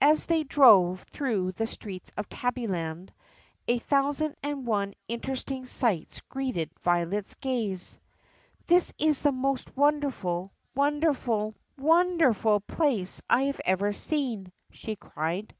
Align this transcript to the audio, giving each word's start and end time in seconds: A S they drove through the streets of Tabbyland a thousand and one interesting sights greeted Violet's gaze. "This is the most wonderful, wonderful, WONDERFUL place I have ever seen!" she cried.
A 0.00 0.06
S 0.06 0.24
they 0.24 0.42
drove 0.42 1.02
through 1.04 1.52
the 1.52 1.68
streets 1.68 2.10
of 2.16 2.28
Tabbyland 2.28 3.10
a 3.68 3.78
thousand 3.78 4.34
and 4.42 4.66
one 4.66 4.92
interesting 5.06 5.66
sights 5.66 6.20
greeted 6.22 6.72
Violet's 6.80 7.34
gaze. 7.36 7.96
"This 8.66 8.92
is 8.98 9.20
the 9.22 9.30
most 9.30 9.76
wonderful, 9.76 10.52
wonderful, 10.74 11.54
WONDERFUL 11.78 12.58
place 12.62 13.22
I 13.30 13.42
have 13.42 13.60
ever 13.64 13.92
seen!" 13.92 14.50
she 14.72 14.96
cried. 14.96 15.54